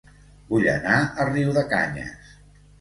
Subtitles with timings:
[0.53, 0.95] Vull anar
[1.25, 2.35] a Riudecanyes